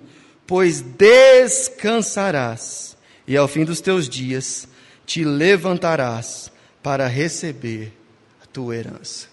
[0.48, 1.76] pois descansarás,
[3.28, 4.68] e ao fim dos teus dias
[5.06, 7.94] te levantarás para receber
[8.44, 9.28] a tua herança.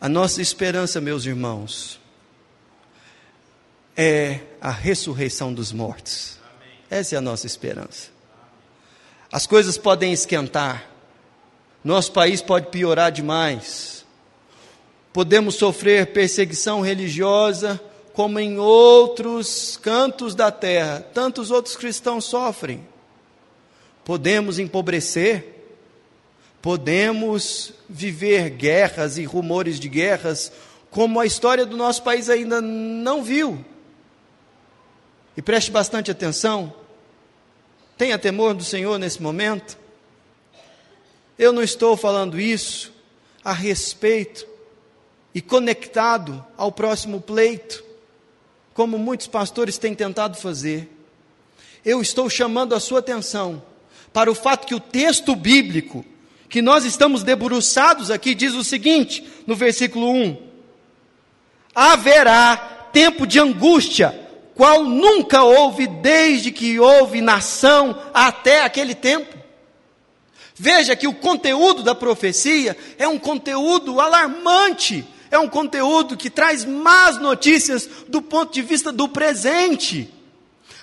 [0.00, 2.00] A nossa esperança, meus irmãos,
[3.96, 6.38] é a ressurreição dos mortos.
[6.88, 8.10] Essa é a nossa esperança.
[9.30, 10.88] As coisas podem esquentar,
[11.84, 13.97] nosso país pode piorar demais,
[15.12, 17.80] podemos sofrer perseguição religiosa,
[18.12, 22.84] como em outros cantos da terra, tantos outros cristãos sofrem.
[24.04, 25.54] Podemos empobrecer,
[26.60, 30.50] podemos viver guerras e rumores de guerras,
[30.90, 33.64] como a história do nosso país ainda não viu.
[35.36, 36.74] E preste bastante atenção,
[37.96, 39.78] tenha temor do Senhor nesse momento.
[41.38, 42.92] Eu não estou falando isso
[43.44, 44.47] a respeito
[45.34, 47.84] e conectado ao próximo pleito,
[48.74, 50.88] como muitos pastores têm tentado fazer.
[51.84, 53.62] Eu estou chamando a sua atenção
[54.12, 56.04] para o fato que o texto bíblico
[56.48, 60.36] que nós estamos debruçados aqui diz o seguinte, no versículo 1:
[61.74, 62.56] Haverá
[62.92, 69.36] tempo de angústia qual nunca houve desde que houve nação até aquele tempo.
[70.56, 76.64] Veja que o conteúdo da profecia é um conteúdo alarmante, é um conteúdo que traz
[76.64, 80.12] más notícias do ponto de vista do presente.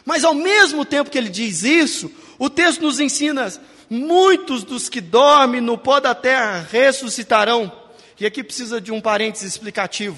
[0.03, 3.51] Mas ao mesmo tempo que ele diz isso, o texto nos ensina:
[3.89, 7.71] muitos dos que dormem no pó da terra ressuscitarão.
[8.19, 10.17] E aqui precisa de um parênteses explicativo.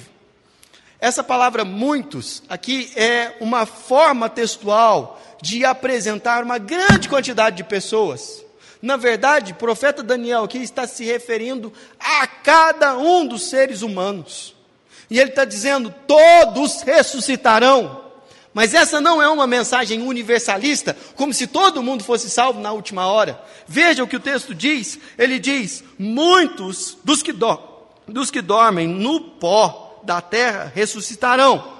[0.99, 8.43] Essa palavra muitos aqui é uma forma textual de apresentar uma grande quantidade de pessoas.
[8.81, 14.55] Na verdade, o profeta Daniel aqui está se referindo a cada um dos seres humanos.
[15.09, 18.05] E ele está dizendo: todos ressuscitarão.
[18.53, 23.05] Mas essa não é uma mensagem universalista, como se todo mundo fosse salvo na última
[23.05, 23.39] hora.
[23.67, 27.59] Veja o que o texto diz: ele diz, muitos dos que, do,
[28.07, 31.77] dos que dormem no pó da terra ressuscitarão.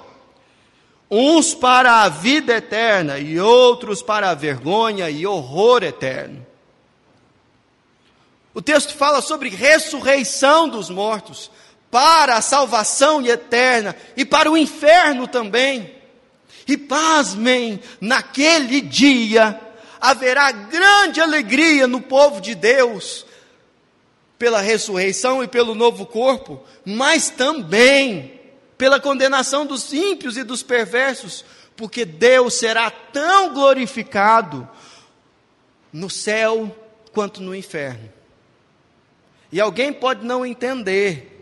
[1.10, 6.46] Uns para a vida eterna e outros para a vergonha e horror eterno.
[8.58, 11.48] O texto fala sobre ressurreição dos mortos,
[11.92, 15.94] para a salvação eterna e para o inferno também.
[16.66, 19.60] E pasmem, naquele dia
[20.00, 23.24] haverá grande alegria no povo de Deus,
[24.36, 28.40] pela ressurreição e pelo novo corpo, mas também
[28.76, 31.44] pela condenação dos ímpios e dos perversos,
[31.76, 34.68] porque Deus será tão glorificado
[35.92, 36.76] no céu
[37.12, 38.17] quanto no inferno.
[39.50, 41.34] E alguém pode não entender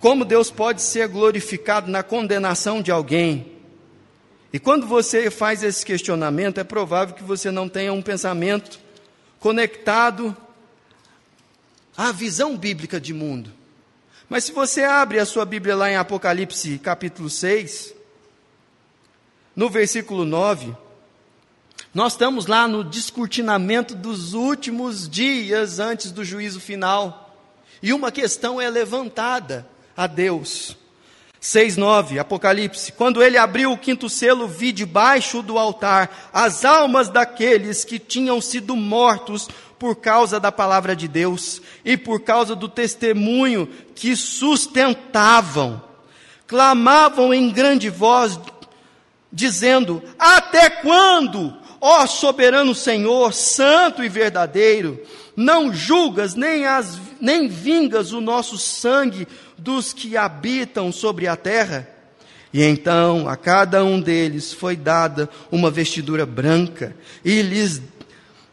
[0.00, 3.54] como Deus pode ser glorificado na condenação de alguém.
[4.52, 8.78] E quando você faz esse questionamento, é provável que você não tenha um pensamento
[9.40, 10.36] conectado
[11.96, 13.50] a visão bíblica de mundo.
[14.28, 17.94] Mas se você abre a sua Bíblia lá em Apocalipse capítulo 6,
[19.56, 20.76] no versículo 9,
[21.94, 27.23] nós estamos lá no descortinamento dos últimos dias antes do juízo final.
[27.82, 30.76] E uma questão é levantada a Deus.
[31.44, 32.90] 6:9, Apocalipse.
[32.92, 38.40] Quando ele abriu o quinto selo, vi debaixo do altar as almas daqueles que tinham
[38.40, 45.82] sido mortos por causa da palavra de Deus e por causa do testemunho que sustentavam.
[46.46, 48.40] Clamavam em grande voz,
[49.30, 54.98] dizendo: Até quando, ó soberano Senhor, santo e verdadeiro,
[55.36, 59.26] não julgas nem, as, nem vingas o nosso sangue
[59.58, 61.88] dos que habitam sobre a terra?
[62.52, 67.82] E então a cada um deles foi dada uma vestidura branca, e lhes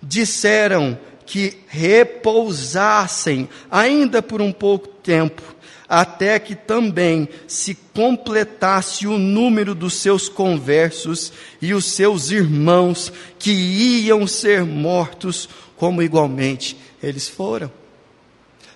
[0.02, 0.98] disseram:
[1.32, 5.42] que repousassem ainda por um pouco tempo,
[5.88, 13.52] até que também se completasse o número dos seus conversos e os seus irmãos que
[13.52, 15.48] iam ser mortos,
[15.82, 17.72] como igualmente eles foram.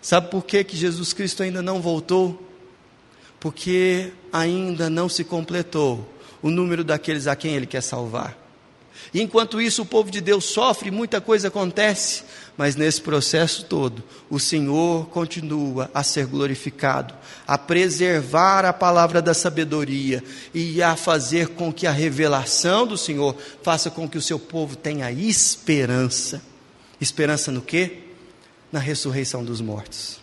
[0.01, 2.41] Sabe por que, que Jesus Cristo ainda não voltou?
[3.39, 8.35] Porque ainda não se completou o número daqueles a quem ele quer salvar.
[9.13, 12.23] Enquanto isso, o povo de Deus sofre, muita coisa acontece,
[12.57, 17.13] mas nesse processo todo, o Senhor continua a ser glorificado,
[17.45, 20.23] a preservar a palavra da sabedoria
[20.55, 24.75] e a fazer com que a revelação do Senhor faça com que o seu povo
[24.75, 26.54] tenha esperança.
[26.99, 27.99] Esperança no quê?
[28.71, 30.19] Na ressurreição dos mortos.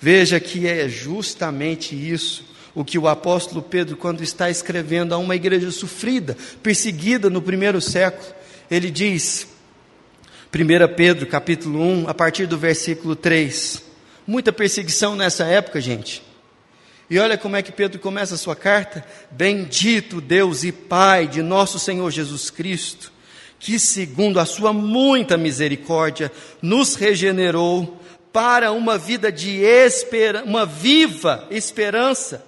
[0.00, 2.44] Veja que é justamente isso
[2.74, 7.80] o que o apóstolo Pedro, quando está escrevendo a uma igreja sofrida, perseguida no primeiro
[7.80, 8.32] século,
[8.70, 9.48] ele diz,
[10.54, 13.82] 1 Pedro capítulo 1, a partir do versículo 3,
[14.26, 16.22] muita perseguição nessa época, gente.
[17.10, 21.42] E olha como é que Pedro começa a sua carta: Bendito Deus e Pai de
[21.42, 23.12] nosso Senhor Jesus Cristo,
[23.60, 26.32] que, segundo a sua muita misericórdia,
[26.62, 28.00] nos regenerou
[28.32, 32.44] para uma vida de esperança, uma viva esperança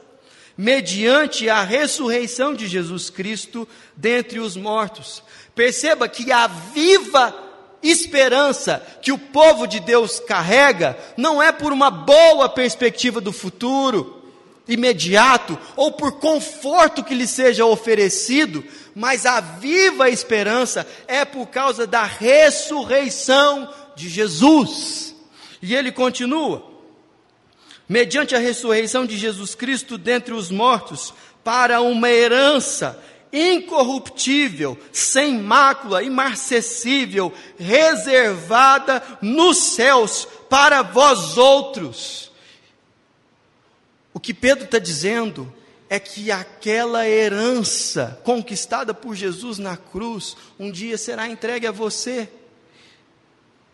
[0.56, 5.22] mediante a ressurreição de Jesus Cristo dentre os mortos.
[5.54, 7.34] Perceba que a viva
[7.82, 14.22] esperança que o povo de Deus carrega não é por uma boa perspectiva do futuro
[14.68, 18.64] imediato ou por conforto que lhe seja oferecido,
[18.94, 25.14] mas a viva esperança é por causa da ressurreição de Jesus.
[25.60, 26.70] E ele continua:
[27.88, 36.02] mediante a ressurreição de Jesus Cristo dentre os mortos, para uma herança incorruptível, sem mácula,
[36.02, 42.30] imarcessível, reservada nos céus para vós outros.
[44.12, 45.52] O que Pedro está dizendo
[45.92, 52.30] é que aquela herança conquistada por Jesus na cruz, um dia será entregue a você.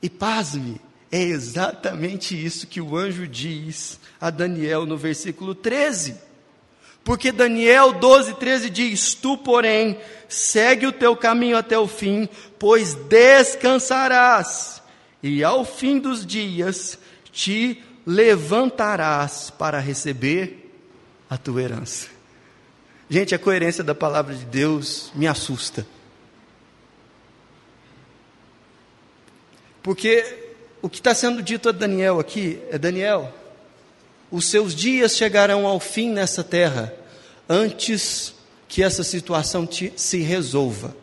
[0.02, 0.80] E pasme,
[1.12, 6.16] é exatamente isso que o anjo diz a Daniel no versículo 13.
[7.04, 9.96] Porque Daniel 12, 13 diz: Tu, porém,
[10.28, 14.82] segue o teu caminho até o fim, pois descansarás,
[15.22, 16.98] e ao fim dos dias
[17.30, 20.67] te levantarás para receber
[21.28, 22.08] a tua herança.
[23.10, 25.86] Gente, a coerência da palavra de Deus me assusta.
[29.82, 30.24] Porque
[30.82, 33.32] o que está sendo dito a Daniel aqui é: Daniel,
[34.30, 36.92] os seus dias chegarão ao fim nessa terra,
[37.48, 38.34] antes
[38.68, 40.94] que essa situação te, se resolva.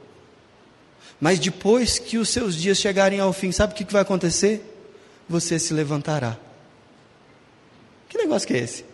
[1.19, 4.63] Mas depois que os seus dias chegarem ao fim, sabe o que vai acontecer?
[5.28, 6.38] Você se levantará.
[8.07, 8.84] Que negócio que é esse?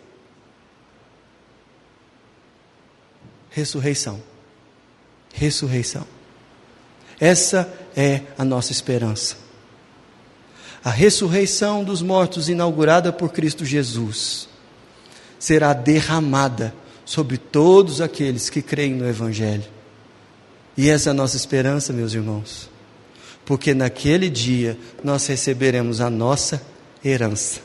[3.52, 4.20] Ressurreição.
[5.32, 6.06] Ressurreição.
[7.20, 9.42] Essa é a nossa esperança
[10.84, 14.48] a ressurreição dos mortos inaugurada por Cristo Jesus
[15.38, 16.74] será derramada
[17.04, 19.68] sobre todos aqueles que creem no Evangelho.
[20.76, 22.68] E essa é a nossa esperança, meus irmãos,
[23.44, 26.60] porque naquele dia nós receberemos a nossa
[27.04, 27.60] herança.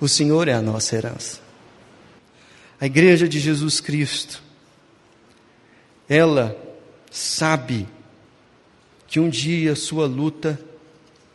[0.00, 1.40] O Senhor é a nossa herança.
[2.80, 4.40] A Igreja de Jesus Cristo,
[6.08, 6.56] ela
[7.10, 7.86] sabe
[9.06, 10.60] que um dia sua luta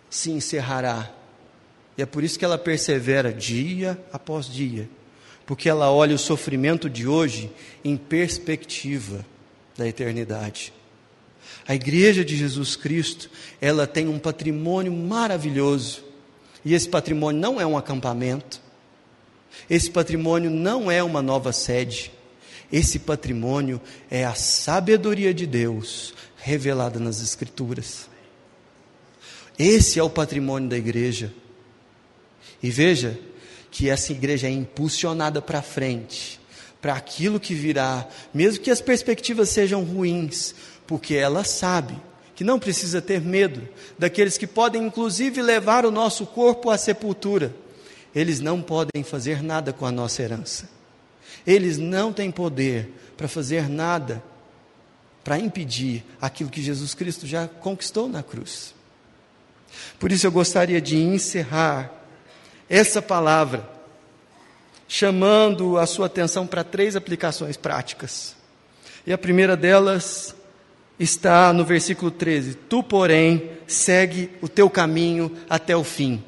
[0.09, 1.11] se encerrará.
[1.97, 4.89] E é por isso que ela persevera dia após dia,
[5.45, 7.51] porque ela olha o sofrimento de hoje
[7.83, 9.25] em perspectiva
[9.77, 10.73] da eternidade.
[11.67, 13.29] A igreja de Jesus Cristo,
[13.61, 16.03] ela tem um patrimônio maravilhoso.
[16.65, 18.61] E esse patrimônio não é um acampamento.
[19.69, 22.11] Esse patrimônio não é uma nova sede.
[22.73, 28.09] Esse patrimônio é a sabedoria de Deus revelada nas Escrituras.
[29.59, 31.31] Esse é o patrimônio da igreja.
[32.63, 33.19] E veja
[33.69, 36.39] que essa igreja é impulsionada para frente,
[36.81, 40.55] para aquilo que virá, mesmo que as perspectivas sejam ruins,
[40.87, 41.95] porque ela sabe
[42.33, 43.69] que não precisa ter medo
[43.99, 47.53] daqueles que podem inclusive levar o nosso corpo à sepultura.
[48.15, 50.67] Eles não podem fazer nada com a nossa herança.
[51.45, 54.23] Eles não têm poder para fazer nada
[55.23, 58.75] para impedir aquilo que Jesus Cristo já conquistou na cruz.
[59.99, 61.91] Por isso eu gostaria de encerrar
[62.69, 63.69] essa palavra
[64.87, 68.35] chamando a sua atenção para três aplicações práticas.
[69.07, 70.35] E a primeira delas
[70.99, 76.23] está no versículo 13: Tu, porém, segue o teu caminho até o fim.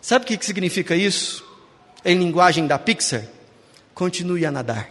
[0.00, 1.44] Sabe o que significa isso?
[2.04, 3.24] Em linguagem da Pixar?
[3.96, 4.90] Continue a nadar.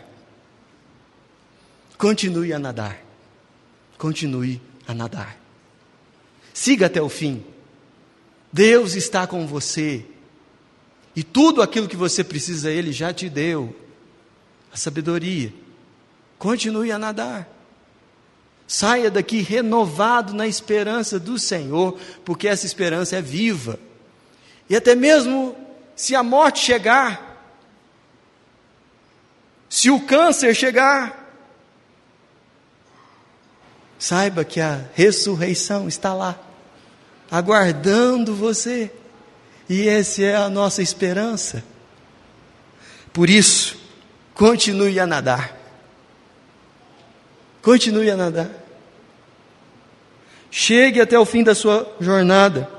[1.95, 2.97] Continue a nadar.
[3.99, 5.37] Continue a nadar.
[6.51, 7.45] Siga até o fim.
[8.51, 10.03] Deus está com você.
[11.15, 13.75] E tudo aquilo que você precisa, Ele já te deu.
[14.73, 15.53] A sabedoria.
[16.39, 17.47] Continue a nadar.
[18.67, 21.95] Saia daqui renovado na esperança do Senhor,
[22.25, 23.79] porque essa esperança é viva.
[24.67, 25.55] E até mesmo
[25.95, 27.34] se a morte chegar,
[29.75, 31.35] se o câncer chegar,
[33.99, 36.39] saiba que a ressurreição está lá,
[37.29, 38.89] aguardando você.
[39.67, 41.61] E essa é a nossa esperança.
[43.11, 43.77] Por isso,
[44.33, 45.53] continue a nadar.
[47.61, 48.49] Continue a nadar.
[50.49, 52.71] Chegue até o fim da sua jornada,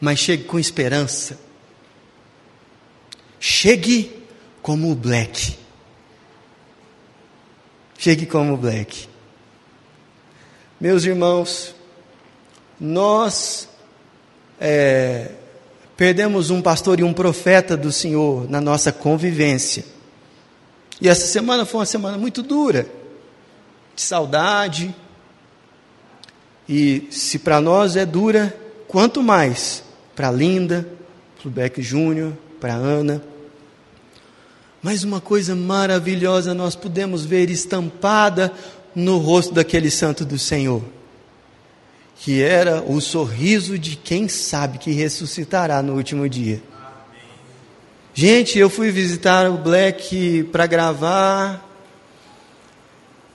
[0.00, 1.36] mas chegue com esperança.
[3.40, 4.19] Chegue
[4.62, 5.58] como o Black.
[7.98, 9.08] Chegue como o Black.
[10.80, 11.74] Meus irmãos,
[12.80, 13.68] nós
[14.58, 15.32] é,
[15.96, 19.84] perdemos um pastor e um profeta do Senhor na nossa convivência.
[21.00, 22.86] E essa semana foi uma semana muito dura,
[23.94, 24.94] de saudade.
[26.68, 28.58] E se para nós é dura,
[28.88, 29.82] quanto mais
[30.14, 30.86] para Linda,
[31.38, 33.22] para o Beck Júnior, para Ana.
[34.82, 38.52] Mas uma coisa maravilhosa nós pudemos ver estampada
[38.94, 40.82] no rosto daquele santo do Senhor
[42.20, 46.62] que era o sorriso de quem sabe que ressuscitará no último dia.
[48.12, 51.66] Gente, eu fui visitar o Black para gravar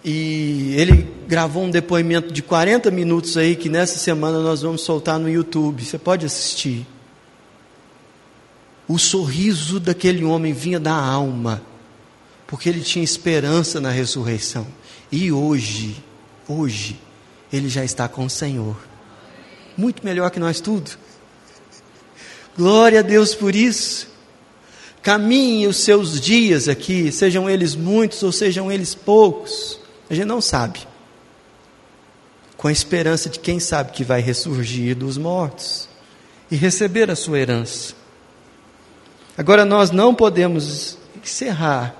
[0.03, 5.17] e ele gravou um depoimento de 40 minutos aí que nessa semana nós vamos soltar
[5.17, 5.83] no YouTube.
[5.83, 6.85] Você pode assistir.
[8.87, 11.61] O sorriso daquele homem vinha da alma,
[12.45, 14.67] porque ele tinha esperança na ressurreição.
[15.11, 16.03] E hoje,
[16.47, 16.99] hoje,
[17.51, 18.77] ele já está com o Senhor.
[19.75, 20.91] Muito melhor que nós tudo.
[22.57, 24.07] Glória a Deus por isso.
[25.01, 29.79] Caminhe os seus dias aqui, sejam eles muitos ou sejam eles poucos,
[30.09, 30.79] a gente não sabe.
[32.57, 35.87] Com a esperança de quem sabe que vai ressurgir dos mortos
[36.49, 37.93] e receber a sua herança.
[39.37, 41.93] Agora nós não podemos encerrar,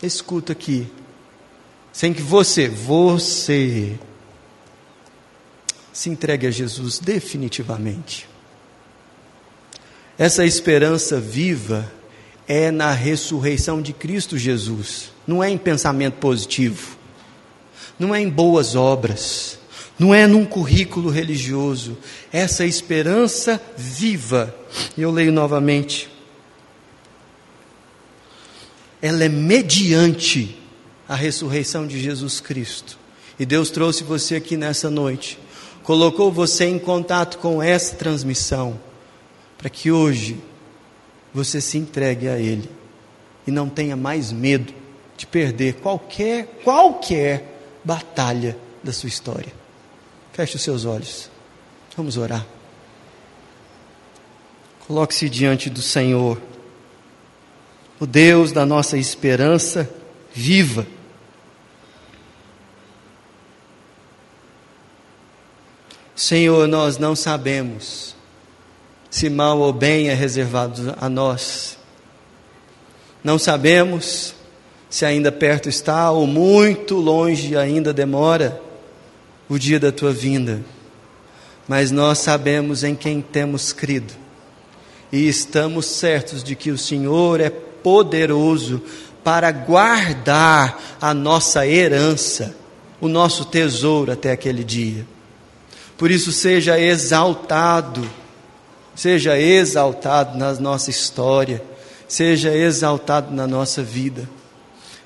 [0.00, 0.86] escuta aqui,
[1.92, 3.98] sem que você, você,
[5.92, 8.28] se entregue a Jesus definitivamente.
[10.16, 11.90] Essa esperança viva
[12.46, 16.96] é na ressurreição de Cristo Jesus, não é em pensamento positivo,
[17.98, 19.58] não é em boas obras,
[19.98, 21.98] não é num currículo religioso.
[22.32, 24.54] Essa esperança viva,
[24.96, 26.08] e eu leio novamente,
[29.00, 30.58] ela é mediante
[31.08, 32.98] a ressurreição de Jesus Cristo.
[33.38, 35.38] E Deus trouxe você aqui nessa noite
[35.88, 38.78] colocou você em contato com essa transmissão,
[39.56, 40.38] para que hoje
[41.32, 42.68] você se entregue a Ele
[43.46, 44.70] e não tenha mais medo
[45.16, 49.50] de perder qualquer, qualquer batalha da sua história.
[50.34, 51.30] Feche os seus olhos.
[51.96, 52.46] Vamos orar.
[54.86, 56.38] Coloque-se diante do Senhor,
[58.00, 59.88] o Deus da nossa esperança
[60.32, 60.86] viva
[66.18, 68.16] Senhor, nós não sabemos
[69.08, 71.78] se mal ou bem é reservado a nós.
[73.22, 74.34] Não sabemos
[74.90, 78.60] se ainda perto está ou muito longe ainda demora
[79.48, 80.60] o dia da tua vinda.
[81.68, 84.12] Mas nós sabemos em quem temos crido
[85.12, 87.48] e estamos certos de que o Senhor é
[87.82, 88.82] poderoso
[89.22, 92.54] para guardar a nossa herança,
[93.00, 95.06] o nosso tesouro até aquele dia.
[95.96, 98.08] Por isso, seja exaltado,
[98.94, 101.62] seja exaltado na nossa história,
[102.06, 104.28] seja exaltado na nossa vida.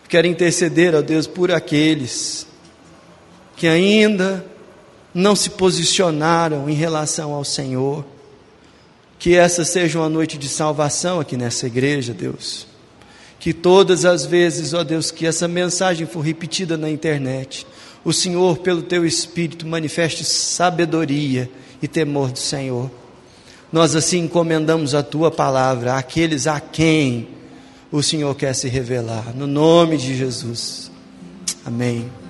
[0.09, 2.47] Quero interceder, ó Deus, por aqueles
[3.57, 4.45] que ainda
[5.15, 8.05] não se posicionaram em relação ao Senhor.
[9.23, 12.67] Que essa seja uma noite de salvação aqui nessa igreja, Deus.
[13.39, 17.65] Que todas as vezes, ó Deus, que essa mensagem for repetida na internet,
[18.05, 21.49] o Senhor, pelo teu Espírito, manifeste sabedoria
[21.81, 22.91] e temor do Senhor.
[23.71, 27.29] Nós assim encomendamos a tua palavra àqueles a quem
[27.93, 30.91] o Senhor quer se revelar, no nome de Jesus.
[31.65, 32.22] Amém.